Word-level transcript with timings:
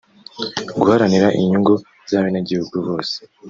guharanira 0.79 1.27
inyugu 1.41 1.73
z’abenegihugu 2.09 2.75
bose 2.87 3.15